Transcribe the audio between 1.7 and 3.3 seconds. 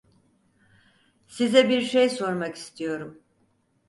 şey sormak istiyorum.